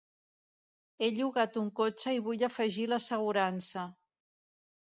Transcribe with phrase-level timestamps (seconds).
[1.01, 3.89] He llogat un cotxe i vull afegir l'assegurança.